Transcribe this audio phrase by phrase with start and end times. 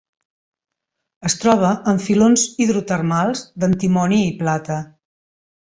[1.29, 4.81] Es troba en filons hidrotermals d'antimoni i plata.